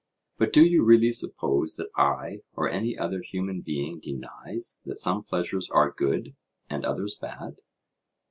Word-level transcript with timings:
But 0.39 0.51
do 0.51 0.65
you 0.65 0.83
really 0.83 1.11
suppose 1.11 1.75
that 1.75 1.91
I 1.95 2.41
or 2.55 2.67
any 2.67 2.97
other 2.97 3.21
human 3.21 3.61
being 3.61 3.99
denies 3.99 4.79
that 4.83 4.95
some 4.95 5.21
pleasures 5.23 5.69
are 5.69 5.91
good 5.91 6.35
and 6.67 6.83
others 6.83 7.13
bad? 7.13 7.57